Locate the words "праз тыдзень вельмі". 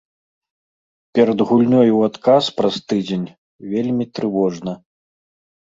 2.61-4.11